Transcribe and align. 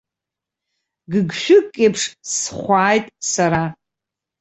Гыгшәыгк 1.11 1.73
еиԥш 1.83 2.01
схәааит 2.31 3.05
сара. 3.31 3.63